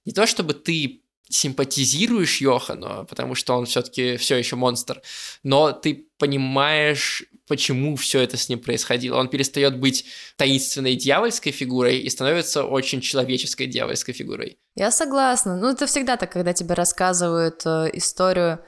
[0.05, 5.01] не то чтобы ты симпатизируешь Йохану, потому что он все-таки все еще монстр,
[5.43, 9.17] но ты понимаешь, почему все это с ним происходило.
[9.19, 10.05] Он перестает быть
[10.37, 14.59] таинственной дьявольской фигурой и становится очень человеческой дьявольской фигурой.
[14.77, 15.57] Я согласна.
[15.57, 18.61] Ну, это всегда так, когда тебе рассказывают э, историю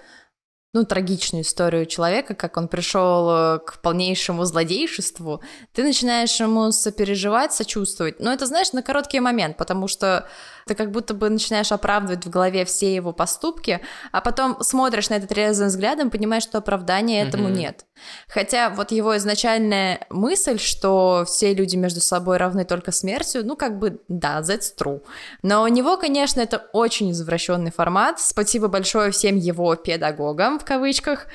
[0.74, 7.52] ну, трагичную историю человека, как он пришел э, к полнейшему злодейшеству, ты начинаешь ему сопереживать,
[7.52, 8.20] сочувствовать.
[8.20, 10.28] Но это, знаешь, на короткий момент, потому что
[10.66, 15.14] ты как будто бы начинаешь оправдывать в голове все его поступки, а потом смотришь на
[15.14, 17.52] этот трезвым взглядом, понимаешь, что оправдания этому mm-hmm.
[17.52, 17.86] нет.
[18.28, 23.78] Хотя вот его изначальная мысль, что все люди между собой равны только смертью, ну как
[23.78, 25.02] бы да, that's true.
[25.42, 28.20] Но у него, конечно, это очень извращенный формат.
[28.20, 31.26] Спасибо большое всем его педагогам в кавычках,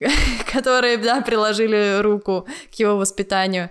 [0.52, 3.70] которые да, приложили руку к его воспитанию.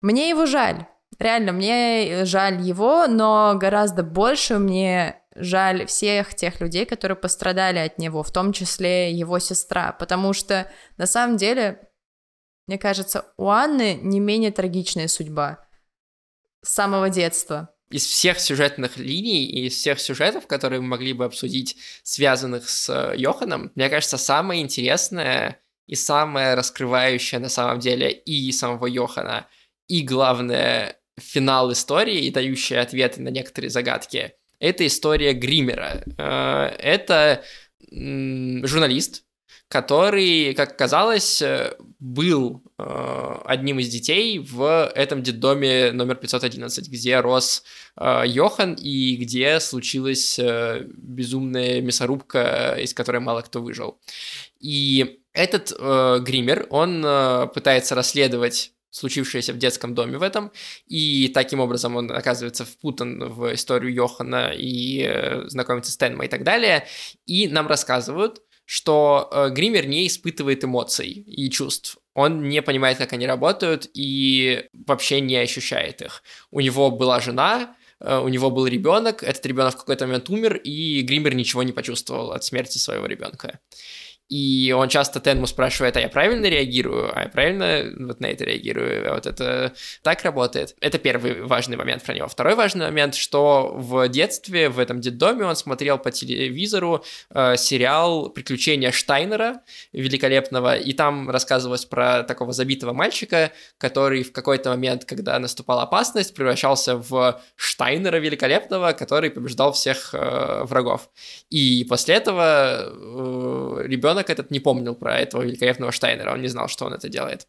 [0.00, 0.86] Мне его жаль.
[1.18, 7.98] Реально, мне жаль его, но гораздо больше мне жаль всех тех людей, которые пострадали от
[7.98, 11.88] него, в том числе его сестра, потому что на самом деле,
[12.66, 15.66] мне кажется, у Анны не менее трагичная судьба
[16.62, 17.70] с самого детства.
[17.90, 22.88] Из всех сюжетных линий и из всех сюжетов, которые мы могли бы обсудить, связанных с
[22.88, 29.46] э, Йоханом, мне кажется, самое интересное и самое раскрывающее на самом деле и самого Йохана,
[29.86, 36.04] и главное финал истории и дающий ответы на некоторые загадки, это история Гримера.
[36.18, 37.44] Э, это
[37.90, 39.24] журналист,
[39.68, 41.42] который, как оказалось,
[42.00, 47.64] был э, одним из детей в этом детдоме номер 511, где рос
[47.96, 53.98] э, Йохан и где случилась безумная мясорубка, из которой мало кто выжил.
[54.60, 60.52] И этот э, гример, он э, пытается расследовать случившееся в детском доме в этом,
[60.86, 66.28] и таким образом он оказывается впутан в историю Йохана и э, знакомится с Тенма и
[66.28, 66.86] так далее,
[67.26, 71.98] и нам рассказывают, что э, Гример не испытывает эмоций и чувств.
[72.14, 76.22] Он не понимает, как они работают, и вообще не ощущает их.
[76.52, 80.54] У него была жена, э, у него был ребенок, этот ребенок в какой-то момент умер,
[80.54, 83.58] и Гример ничего не почувствовал от смерти своего ребенка.
[84.28, 87.16] И он часто Тенму спрашивает, а я правильно реагирую?
[87.16, 89.12] А я правильно вот на это реагирую?
[89.14, 90.74] Вот это так работает.
[90.80, 92.26] Это первый важный момент про него.
[92.26, 98.30] Второй важный момент, что в детстве, в этом детдоме он смотрел по телевизору э, сериал
[98.30, 99.60] «Приключения Штайнера»
[99.92, 106.34] великолепного, и там рассказывалось про такого забитого мальчика, который в какой-то момент, когда наступала опасность,
[106.34, 111.10] превращался в Штайнера великолепного, который побеждал всех э, врагов.
[111.50, 116.48] И после этого э, ребенок ребенок этот не помнил про этого великолепного Штайнера, он не
[116.48, 117.46] знал, что он это делает.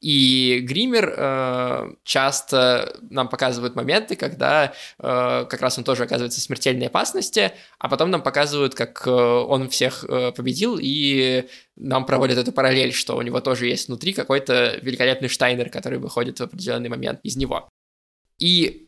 [0.00, 6.44] И Гример э, часто нам показывают моменты, когда э, как раз он тоже оказывается в
[6.44, 12.38] смертельной опасности, а потом нам показывают, как э, он всех э, победил, и нам проводят
[12.38, 16.88] эту параллель, что у него тоже есть внутри какой-то великолепный Штайнер, который выходит в определенный
[16.88, 17.68] момент из него.
[18.38, 18.83] И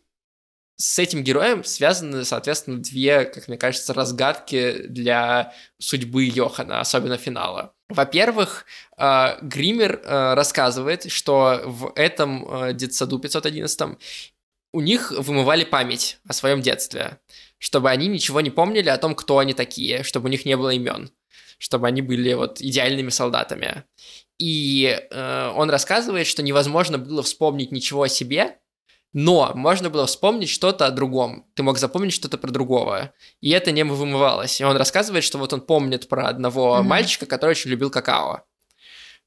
[0.77, 7.73] с этим героем связаны, соответственно, две, как мне кажется, разгадки для судьбы Йохана, особенно финала.
[7.89, 8.67] Во-первых,
[8.99, 13.99] э, Гример э, рассказывает, что в этом э, детсаду 511
[14.73, 17.21] у них вымывали память о своем детстве,
[17.59, 20.71] чтобы они ничего не помнили о том, кто они такие, чтобы у них не было
[20.71, 21.11] имен,
[21.57, 23.85] чтобы они были вот идеальными солдатами.
[24.39, 28.59] И он рассказывает, что невозможно было вспомнить ничего о себе,
[29.19, 31.47] но можно было вспомнить что-то о другом.
[31.55, 33.15] Ты мог запомнить что-то про другого.
[33.41, 34.61] И это не вымывалось.
[34.61, 36.83] И он рассказывает, что вот он помнит про одного mm-hmm.
[36.83, 38.43] мальчика, который очень любил какао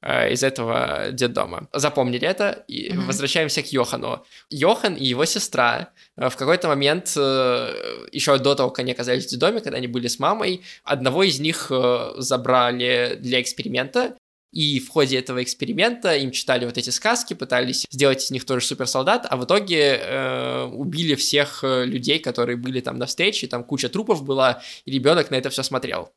[0.00, 1.68] э, из этого детдома.
[1.72, 3.06] Запомнили это и mm-hmm.
[3.06, 4.24] возвращаемся к Йохану.
[4.48, 9.26] Йохан и его сестра э, в какой-то момент, э, еще до того, как они оказались
[9.26, 11.72] в детдоме, когда они были с мамой, одного из них
[12.16, 14.14] забрали для эксперимента,
[14.52, 18.66] и в ходе этого эксперимента им читали вот эти сказки, пытались сделать из них тоже
[18.66, 23.64] суперсолдат, а в итоге э, убили всех э, людей, которые были там на встрече, там
[23.64, 26.12] куча трупов была, и ребенок на это все смотрел.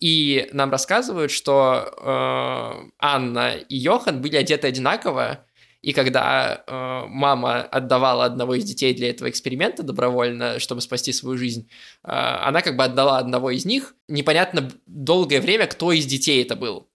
[0.00, 5.44] И нам рассказывают, что э, Анна и Йохан были одеты одинаково,
[5.82, 11.36] и когда э, мама отдавала одного из детей для этого эксперимента добровольно, чтобы спасти свою
[11.36, 11.68] жизнь,
[12.02, 13.94] э, она как бы отдала одного из них.
[14.08, 16.88] Непонятно долгое время, кто из детей это был.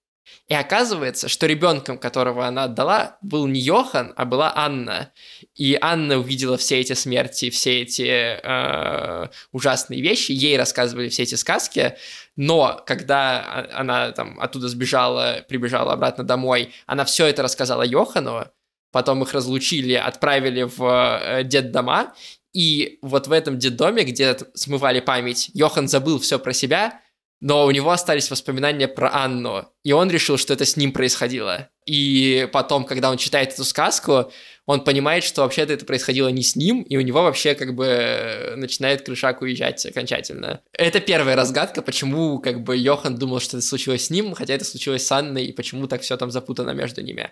[0.48, 5.12] И оказывается, что ребенком, которого она отдала, был не Йохан, а была Анна.
[5.56, 11.36] И Анна увидела все эти смерти, все эти э, ужасные вещи, ей рассказывали все эти
[11.36, 11.96] сказки,
[12.36, 18.48] но когда она там оттуда сбежала, прибежала обратно домой, она все это рассказала Йохану,
[18.92, 22.14] потом их разлучили, отправили в э, детдома,
[22.54, 27.02] и вот в этом детдоме, где смывали память, Йохан забыл все про себя,
[27.42, 31.70] но у него остались воспоминания про Анну, и он решил, что это с ним происходило.
[31.86, 34.32] И потом, когда он читает эту сказку,
[34.66, 38.54] он понимает, что вообще-то это происходило не с ним, и у него вообще как бы
[38.58, 40.62] начинает крышак уезжать окончательно.
[40.74, 44.66] Это первая разгадка, почему как бы Йохан думал, что это случилось с ним, хотя это
[44.66, 47.32] случилось с Анной, и почему так все там запутано между ними.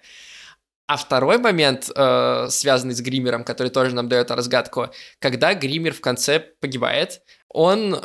[0.87, 5.99] А второй момент, э, связанный с гримером, который тоже нам дает разгадку, когда гример в
[5.99, 8.01] конце погибает, он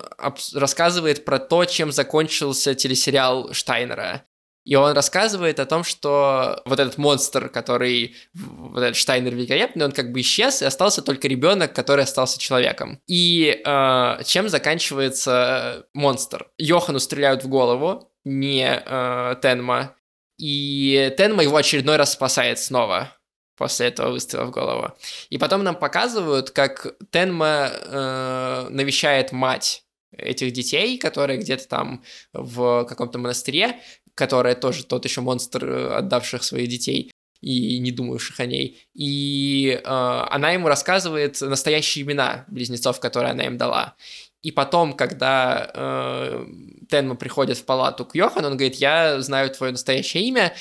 [0.54, 4.24] рассказывает про то, чем закончился телесериал Штайнера.
[4.64, 9.92] И он рассказывает о том, что вот этот монстр, который, вот этот Штайнер великолепный, он
[9.92, 13.00] как бы исчез, и остался только ребенок, который остался человеком.
[13.08, 16.48] И э, чем заканчивается монстр?
[16.58, 19.96] Йохану стреляют в голову, не э, Тенма,
[20.42, 23.16] и Тенма его очередной раз спасает снова
[23.57, 24.90] после этого выстрела в голову.
[25.31, 32.02] И потом нам показывают, как Тенма э, навещает мать этих детей, которые где-то там
[32.33, 33.76] в каком-то монастыре,
[34.16, 38.85] которая тоже тот еще монстр, э, отдавших своих детей и не думающих о ней.
[38.94, 43.94] И э, она ему рассказывает настоящие имена близнецов, которые она им дала.
[44.42, 46.46] И потом, когда э,
[46.88, 50.52] Тенма приходит в палату к Йохану, он говорит, я знаю твое настоящее имя,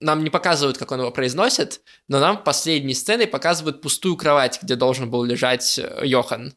[0.00, 4.76] нам не показывают, как он его произносит, но нам последней сцене показывают пустую кровать, где
[4.76, 6.54] должен был лежать э, Йохан.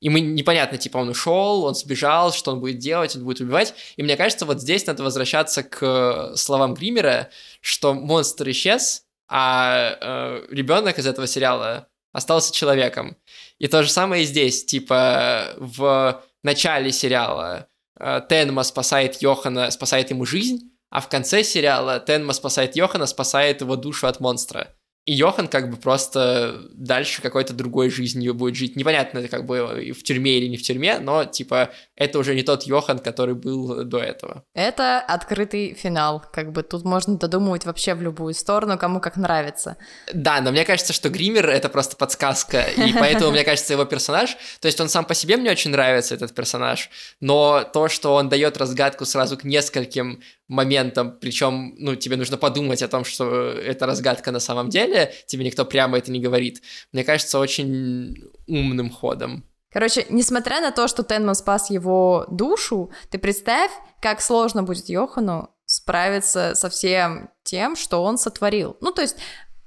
[0.00, 3.74] И мы непонятно, типа, он ушел, он сбежал, что он будет делать, он будет убивать.
[3.96, 9.96] И мне кажется, вот здесь надо возвращаться к э, словам Гримера, что монстр исчез, а
[10.00, 13.16] э, ребенок из этого сериала остался человеком.
[13.58, 17.68] И то же самое и здесь, типа, в начале сериала
[17.98, 23.60] э, Тенма спасает Йохана, спасает ему жизнь, а в конце сериала Тенма спасает Йохана, спасает
[23.60, 24.74] его душу от монстра.
[25.08, 28.76] И Йохан как бы просто дальше какой-то другой жизнью будет жить.
[28.76, 32.64] Непонятно, как бы в тюрьме или не в тюрьме, но, типа, это уже не тот
[32.64, 34.44] Йохан, который был до этого.
[34.52, 36.22] Это открытый финал.
[36.30, 39.78] Как бы тут можно додумывать вообще в любую сторону, кому как нравится.
[40.12, 44.36] Да, но мне кажется, что Гример— это просто подсказка, и поэтому, мне кажется, его персонаж...
[44.60, 46.90] То есть он сам по себе мне очень нравится, этот персонаж,
[47.20, 52.82] но то, что он дает разгадку сразу к нескольким моментом, причем, ну, тебе нужно подумать
[52.82, 56.62] о том, что это разгадка на самом деле, тебе никто прямо это не говорит.
[56.92, 59.44] Мне кажется, очень умным ходом.
[59.70, 65.50] Короче, несмотря на то, что Тенман спас его душу, ты представь, как сложно будет Йохану
[65.66, 68.78] справиться со всем тем, что он сотворил.
[68.80, 69.16] Ну, то есть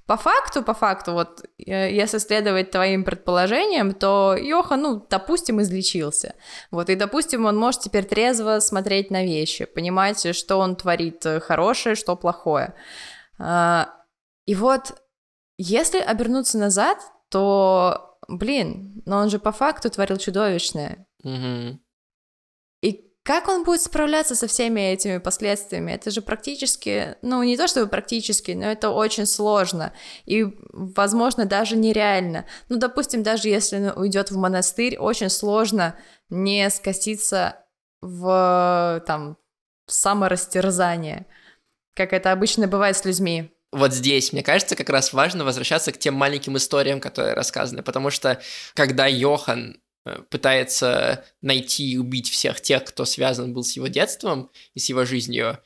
[0.05, 6.35] по факту, по факту, вот э, если следовать твоим предположениям, то Йоха, ну, допустим, излечился.
[6.71, 11.39] Вот, и, допустим, он может теперь трезво смотреть на вещи, понимать, что он творит э,
[11.39, 12.73] хорошее, что плохое.
[13.39, 13.89] А,
[14.45, 15.01] и вот,
[15.57, 16.97] если обернуться назад,
[17.29, 21.05] то, блин, но он же по факту творил чудовищное.
[21.23, 21.77] Mm-hmm.
[23.23, 25.91] Как он будет справляться со всеми этими последствиями?
[25.91, 29.93] Это же практически, ну не то чтобы практически, но это очень сложно
[30.25, 32.45] и, возможно, даже нереально.
[32.69, 35.95] Ну, допустим, даже если он уйдет в монастырь, очень сложно
[36.29, 37.63] не скоситься
[38.01, 39.37] в там
[39.87, 41.27] саморастерзание,
[41.95, 45.97] как это обычно бывает с людьми вот здесь, мне кажется, как раз важно возвращаться к
[45.97, 48.41] тем маленьким историям, которые рассказаны, потому что
[48.73, 49.77] когда Йохан
[50.29, 55.05] пытается найти и убить всех тех, кто связан был с его детством и с его
[55.05, 55.59] жизнью,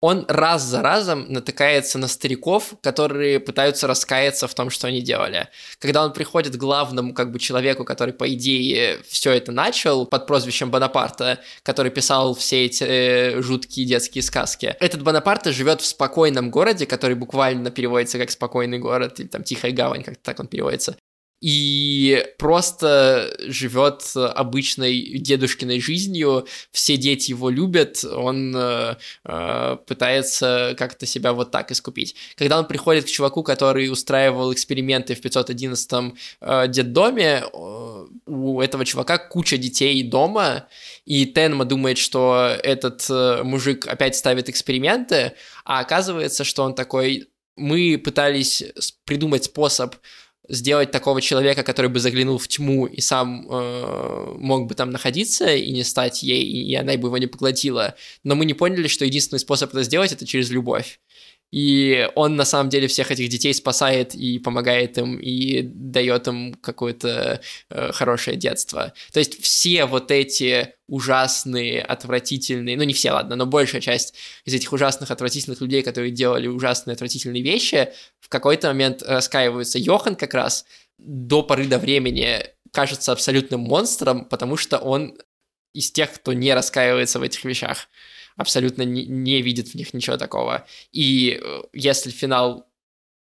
[0.00, 5.48] он раз за разом натыкается на стариков, которые пытаются раскаяться в том, что они делали.
[5.80, 10.26] Когда он приходит к главному как бы человеку, который, по идее, все это начал, под
[10.26, 14.76] прозвищем Бонапарта, который писал все эти э, жуткие детские сказки.
[14.78, 19.72] Этот Бонапарта живет в спокойном городе, который буквально переводится как «спокойный город», или там «тихая
[19.72, 20.96] гавань», как-то так он переводится
[21.40, 31.06] и просто живет обычной дедушкиной жизнью, все дети его любят, он э, э, пытается как-то
[31.06, 32.16] себя вот так искупить.
[32.36, 37.44] Когда он приходит к чуваку, который устраивал эксперименты в 511-м э, детдоме,
[38.26, 40.68] у этого чувака куча детей дома,
[41.04, 45.32] и Тенма думает, что этот э, мужик опять ставит эксперименты,
[45.64, 47.28] а оказывается, что он такой...
[47.56, 48.62] Мы пытались
[49.04, 49.96] придумать способ
[50.48, 55.54] сделать такого человека, который бы заглянул в тьму и сам э, мог бы там находиться
[55.54, 57.94] и не стать ей, и она бы его не поглотила.
[58.24, 61.00] Но мы не поняли, что единственный способ это сделать это через любовь.
[61.50, 66.54] И он на самом деле всех этих детей спасает и помогает им, и дает им
[66.54, 67.40] какое-то
[67.70, 68.92] э, хорошее детство.
[69.12, 74.52] То есть все вот эти ужасные, отвратительные, ну не все, ладно, но большая часть из
[74.52, 79.78] этих ужасных, отвратительных людей, которые делали ужасные, отвратительные вещи, в какой-то момент раскаиваются.
[79.78, 80.66] Йохан как раз
[80.98, 85.16] до поры до времени кажется абсолютным монстром, потому что он
[85.72, 87.88] из тех, кто не раскаивается в этих вещах
[88.38, 90.64] абсолютно не, не видит в них ничего такого.
[90.92, 92.66] И э, если финал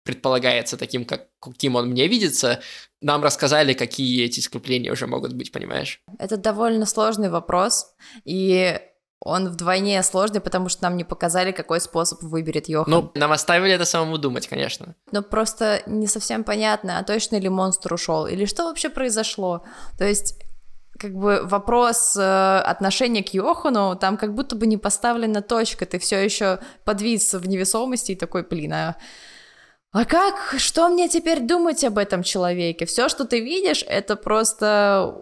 [0.04, 2.60] предполагается таким, как, каким он мне видится,
[3.00, 6.00] нам рассказали, какие эти искупления уже могут быть, понимаешь?
[6.18, 7.94] Это довольно сложный вопрос,
[8.24, 8.80] и
[9.20, 12.92] он вдвойне сложный, потому что нам не показали, какой способ выберет Йохан.
[12.92, 14.96] Ну, нам оставили это самому думать, конечно.
[15.12, 19.64] Но просто не совсем понятно, а точно ли монстр ушел, или что вообще произошло.
[19.98, 20.34] То есть
[20.98, 25.98] как бы вопрос э, отношения к Йохану, там как будто бы не поставлена точка, ты
[25.98, 28.96] все еще подвис в невесомости и такой, блин, а...
[29.92, 30.54] А как?
[30.58, 32.86] Что мне теперь думать об этом человеке?
[32.86, 35.14] Все, что ты видишь, это просто...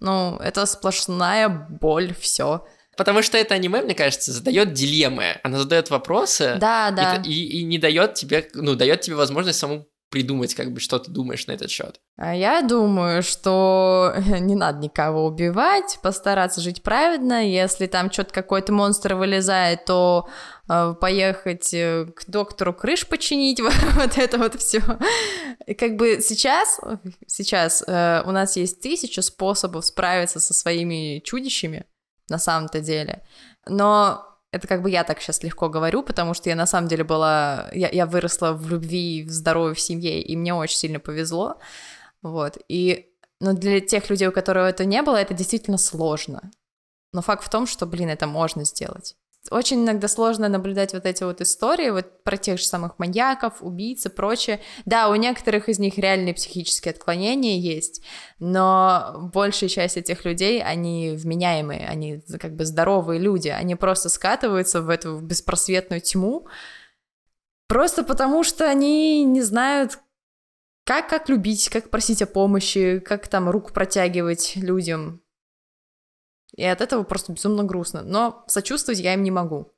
[0.00, 2.66] Ну, это сплошная боль, все.
[2.96, 5.38] Потому что это аниме, мне кажется, задает дилеммы.
[5.44, 6.56] Она задает вопросы.
[6.60, 7.22] Да, да.
[7.24, 10.98] И, и, и не дает тебе, ну, дает тебе возможность саму придумать, как бы, что
[10.98, 12.00] ты думаешь на этот счет?
[12.16, 17.46] А я думаю, что не надо никого убивать, постараться жить праведно.
[17.46, 20.28] Если там что-то какой-то монстр вылезает, то
[20.68, 23.60] э, поехать э, к доктору крыш починить,
[23.94, 24.80] вот это вот все.
[25.78, 26.80] Как бы сейчас,
[27.26, 31.84] сейчас э, у нас есть тысяча способов справиться со своими чудищами,
[32.28, 33.22] на самом-то деле.
[33.66, 37.04] Но это как бы я так сейчас легко говорю, потому что я на самом деле
[37.04, 37.68] была...
[37.72, 41.58] Я, я выросла в любви, в здоровье, в семье, и мне очень сильно повезло.
[42.22, 42.58] Вот.
[42.68, 43.06] И...
[43.40, 46.50] Но для тех людей, у которых это не было, это действительно сложно.
[47.12, 49.16] Но факт в том, что, блин, это можно сделать
[49.50, 54.06] очень иногда сложно наблюдать вот эти вот истории, вот про тех же самых маньяков, убийц
[54.06, 54.60] и прочее.
[54.84, 58.02] Да, у некоторых из них реальные психические отклонения есть,
[58.38, 64.82] но большая часть этих людей, они вменяемые, они как бы здоровые люди, они просто скатываются
[64.82, 66.46] в эту беспросветную тьму,
[67.68, 69.98] просто потому что они не знают,
[70.84, 75.20] как, как любить, как просить о помощи, как там руку протягивать людям.
[76.56, 78.02] И от этого просто безумно грустно.
[78.02, 79.72] Но сочувствовать я им не могу.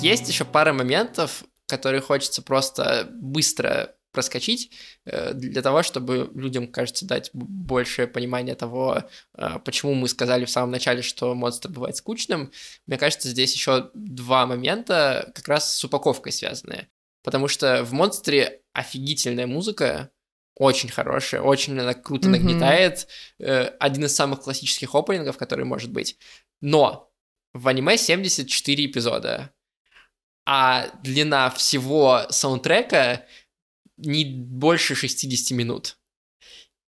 [0.00, 4.70] Есть еще пара моментов, которые хочется просто быстро проскочить
[5.04, 9.02] э, для того, чтобы людям, кажется, дать большее понимание того,
[9.36, 12.52] э, почему мы сказали в самом начале, что монстр бывает скучным.
[12.86, 16.88] Мне кажется, здесь еще два момента как раз с упаковкой связанные.
[17.22, 20.10] Потому что в монстре офигительная музыка,
[20.56, 22.32] очень хорошая, очень она круто mm-hmm.
[22.32, 23.08] нагнетает.
[23.38, 26.16] Э, один из самых классических опенингов, который может быть.
[26.60, 27.12] Но
[27.52, 29.52] в аниме 74 эпизода,
[30.46, 33.26] а длина всего саундтрека
[33.96, 35.96] не больше 60 минут.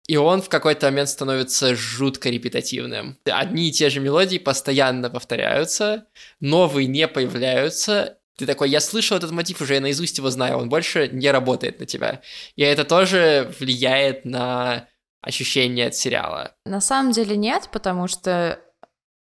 [0.08, 3.18] И он в какой-то момент становится жутко репетативным.
[3.26, 6.08] Одни и те же мелодии постоянно повторяются,
[6.42, 10.70] новые не появляются, ты такой, я слышал этот мотив уже, я наизусть его знаю, он
[10.70, 12.22] больше не работает на тебя.
[12.56, 14.88] И это тоже влияет на
[15.22, 16.56] ощущение от сериала.
[16.66, 18.60] На самом деле нет, потому что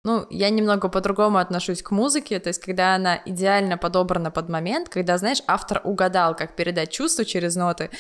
[0.05, 4.89] ну, я немного по-другому отношусь к музыке, то есть когда она идеально подобрана под момент,
[4.89, 7.91] когда, знаешь, автор угадал, как передать чувство через ноты,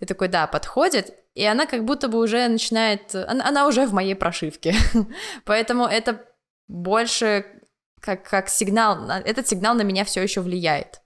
[0.00, 3.92] ты такой, да, подходит, и она как будто бы уже начинает, она, она уже в
[3.92, 4.74] моей прошивке,
[5.44, 6.24] поэтому это
[6.66, 7.46] больше
[8.04, 11.00] как, как сигнал, этот сигнал на меня все еще влияет.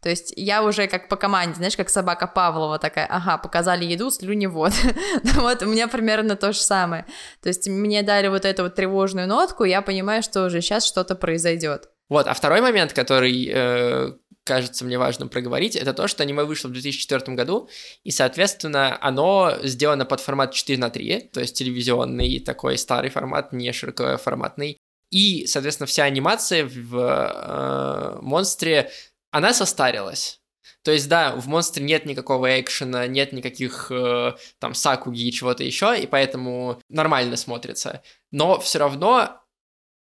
[0.00, 4.10] То есть я уже как по команде, знаешь, как собака Павлова такая, ага, показали еду,
[4.10, 4.72] слюни вот.
[5.34, 7.04] вот у меня примерно то же самое.
[7.42, 11.16] То есть мне дали вот эту вот тревожную нотку, я понимаю, что уже сейчас что-то
[11.16, 11.90] произойдет.
[12.08, 14.12] Вот, а второй момент, который э,
[14.44, 17.68] кажется мне важным проговорить, это то, что аниме вышло в 2004 году,
[18.04, 23.52] и, соответственно, оно сделано под формат 4 на 3, то есть телевизионный такой старый формат,
[23.52, 24.78] не широкоформатный.
[25.10, 28.90] И, соответственно, вся анимация в э, монстре
[29.30, 30.40] она состарилась.
[30.82, 35.64] То есть, да, в монстре нет никакого экшена, нет никаких э, там сакуги и чего-то
[35.64, 38.02] еще, и поэтому нормально смотрится.
[38.30, 39.40] Но все равно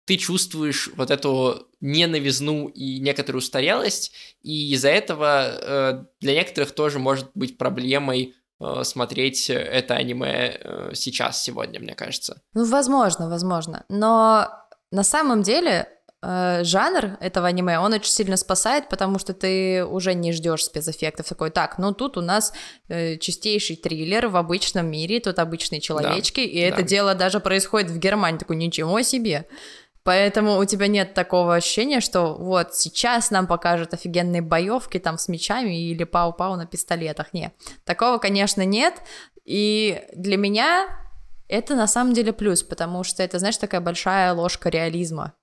[0.06, 7.00] ты чувствуешь вот эту ненавизну и некоторую устарелость, и из-за этого э, для некоторых тоже
[7.00, 12.42] может быть проблемой э, смотреть это аниме э, сейчас, сегодня, мне кажется.
[12.54, 13.86] Ну, возможно, возможно.
[13.90, 14.50] Но
[14.94, 15.88] на самом деле
[16.26, 21.28] Э, жанр этого аниме, он очень сильно спасает, потому что ты уже не ждешь спецэффектов.
[21.28, 22.54] Такой, так, ну тут у нас
[22.88, 26.68] э, чистейший триллер в обычном мире, тут обычные человечки, да, и да.
[26.68, 28.38] это дело даже происходит в Германии.
[28.38, 29.48] Такой, ничего себе.
[30.04, 35.28] Поэтому у тебя нет такого ощущения, что вот сейчас нам покажут офигенные боевки там с
[35.28, 37.34] мечами или пау-пау на пистолетах.
[37.34, 38.96] Нет, такого, конечно, нет.
[39.44, 41.03] И для меня
[41.54, 45.36] это на самом деле плюс, потому что это, знаешь, такая большая ложка реализма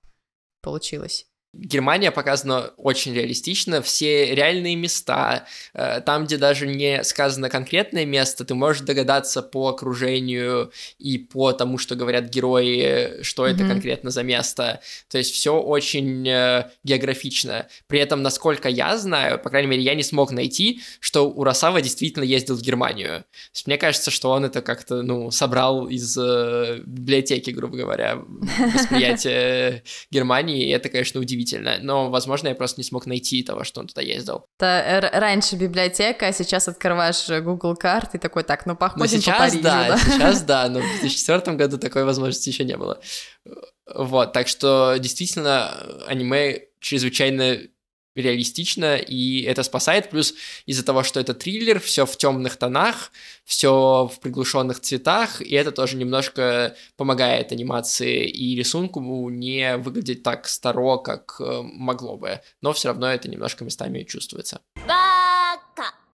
[0.61, 1.30] получилось.
[1.53, 8.45] Германия показана очень реалистично, все реальные места, э, там, где даже не сказано конкретное место,
[8.45, 13.53] ты можешь догадаться по окружению и по тому, что говорят герои, что mm-hmm.
[13.53, 14.79] это конкретно за место.
[15.09, 17.67] То есть все очень э, географично.
[17.87, 22.23] При этом, насколько я знаю, по крайней мере, я не смог найти, что Урасава действительно
[22.23, 23.09] ездил в Германию.
[23.09, 28.19] То есть мне кажется, что он это как-то, ну, собрал из э, библиотеки, грубо говоря,
[28.73, 33.63] восприятие Германии, и это, конечно, удивительно удивительно, но, возможно, я просто не смог найти того,
[33.63, 34.45] что он туда ездил.
[34.59, 39.37] Это раньше библиотека, а сейчас открываешь Google карты и такой, так, ну походим ну, сейчас,
[39.37, 42.99] по Парижу, да, да, сейчас да, но в 2004 году такой возможности еще не было.
[43.93, 45.71] Вот, так что действительно
[46.07, 47.59] аниме чрезвычайно
[48.15, 50.09] реалистично, и это спасает.
[50.09, 50.33] Плюс
[50.65, 53.11] из-за того, что это триллер, все в темных тонах,
[53.45, 60.47] все в приглушенных цветах, и это тоже немножко помогает анимации и рисунку не выглядеть так
[60.47, 62.41] старо, как э, могло бы.
[62.61, 64.61] Но все равно это немножко местами чувствуется.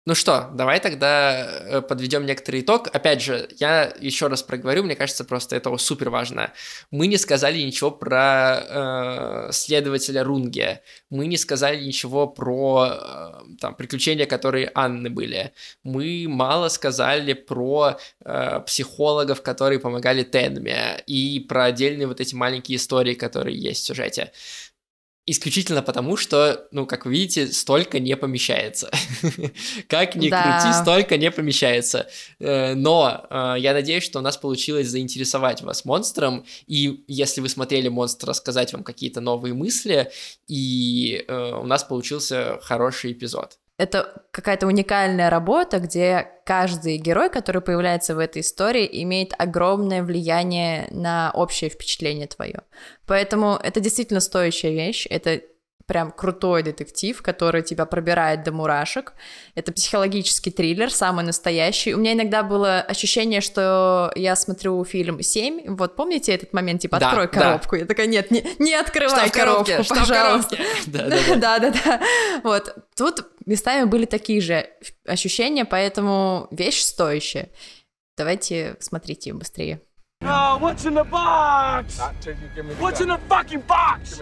[0.08, 2.88] Ну что, давай тогда э, подведем некоторый итог.
[2.94, 6.54] Опять же, я еще раз проговорю, мне кажется, просто это супер важно.
[6.92, 13.76] Мы не сказали ничего про э, следователя Рунге, мы не сказали ничего про э, там,
[13.76, 15.52] приключения, которые Анны были.
[15.84, 22.78] Мы мало сказали про э, психологов, которые помогали Тенме, и про отдельные вот эти маленькие
[22.78, 24.32] истории, которые есть в сюжете
[25.28, 28.90] исключительно потому, что, ну, как вы видите, столько не помещается.
[29.88, 30.62] как ни да.
[30.62, 32.08] крути, столько не помещается.
[32.40, 37.50] Э, но э, я надеюсь, что у нас получилось заинтересовать вас монстром, и если вы
[37.50, 40.10] смотрели монстр, рассказать вам какие-то новые мысли,
[40.48, 47.62] и э, у нас получился хороший эпизод это какая-то уникальная работа, где каждый герой, который
[47.62, 52.62] появляется в этой истории, имеет огромное влияние на общее впечатление твое.
[53.06, 55.06] Поэтому это действительно стоящая вещь.
[55.10, 55.42] Это
[55.88, 59.14] прям крутой детектив, который тебя пробирает до мурашек.
[59.56, 61.94] Это психологический триллер, самый настоящий.
[61.96, 65.62] У меня иногда было ощущение, что я смотрю фильм «Семь».
[65.66, 67.76] Вот помните этот момент, типа, открой да, коробку?
[67.78, 67.80] Да.
[67.80, 69.96] Я такая, нет, не, не открывай что коробку, коробке?
[69.96, 70.58] пожалуйста.
[71.38, 72.02] Да-да-да.
[72.44, 72.76] Вот.
[72.96, 74.70] Тут местами были такие же
[75.06, 77.50] ощущения, поэтому вещь стоящая.
[78.18, 79.82] Давайте смотрите быстрее.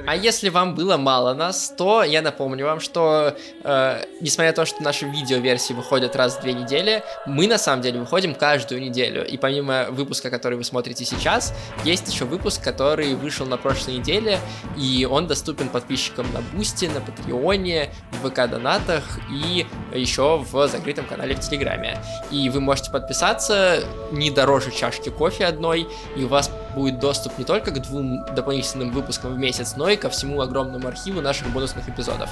[0.06, 4.66] А если вам было мало нас, то я напомню вам, что э, несмотря на то,
[4.66, 9.26] что наши видео-версии выходят раз в две недели, мы на самом деле выходим каждую неделю.
[9.26, 14.40] И помимо выпуска, который вы смотрите сейчас, есть еще выпуск, который вышел на прошлой неделе,
[14.78, 21.36] и он доступен подписчикам на Бусти, на Патреоне, в ВК-донатах и еще в закрытом канале
[21.36, 21.98] в Телеграме.
[22.30, 23.80] И вы можете подписаться
[24.12, 25.85] не дороже чашки кофе одной,
[26.16, 29.96] и у вас будет доступ не только к двум дополнительным выпускам в месяц, но и
[29.96, 32.30] ко всему огромному архиву наших бонусных эпизодов.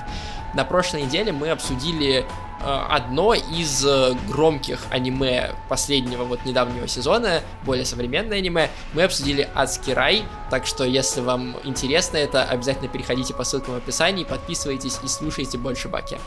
[0.54, 2.24] На прошлой неделе мы обсудили э,
[2.64, 8.70] одно из э, громких аниме последнего вот недавнего сезона, более современное аниме.
[8.94, 13.78] Мы обсудили Адский рай, так что если вам интересно это, обязательно переходите по ссылкам в
[13.78, 16.18] описании, подписывайтесь и слушайте больше Баки.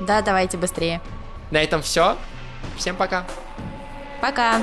[0.00, 1.00] Да, давайте быстрее.
[1.50, 2.16] На этом все.
[2.76, 3.24] Всем пока.
[4.20, 4.62] Пока.